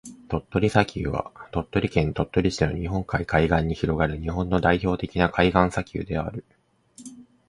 [0.29, 6.43] 鳥取砂丘は、鳥取県鳥取市の日本海海岸に広がる日本の代表的な海岸砂丘である。